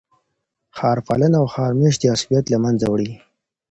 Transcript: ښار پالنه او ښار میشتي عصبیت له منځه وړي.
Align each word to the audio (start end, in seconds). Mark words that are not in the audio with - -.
ښار 0.77 0.97
پالنه 1.07 1.37
او 1.41 1.47
ښار 1.53 1.71
میشتي 1.79 2.07
عصبیت 2.15 2.45
له 2.49 2.57
منځه 2.63 2.85
وړي. 2.89 3.11